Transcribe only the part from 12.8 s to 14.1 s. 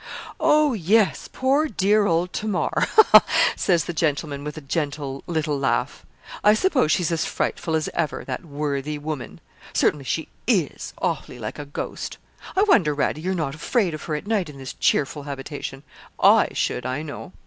Radie, you're not afraid of